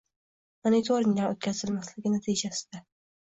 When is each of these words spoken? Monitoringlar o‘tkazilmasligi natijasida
Monitoringlar 0.67 1.33
o‘tkazilmasligi 1.33 2.05
natijasida 2.15 2.83